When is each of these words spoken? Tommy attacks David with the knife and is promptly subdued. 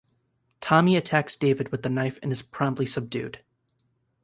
Tommy 0.61 0.97
attacks 0.97 1.35
David 1.35 1.71
with 1.71 1.83
the 1.83 1.89
knife 1.89 2.17
and 2.23 2.31
is 2.31 2.41
promptly 2.41 2.87
subdued. 2.87 3.43